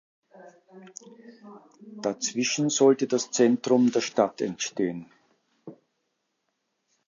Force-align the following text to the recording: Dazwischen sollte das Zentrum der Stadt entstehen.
Dazwischen 2.01 2.71
sollte 2.71 3.05
das 3.05 3.29
Zentrum 3.29 3.91
der 3.91 4.01
Stadt 4.01 4.41
entstehen. 4.41 5.05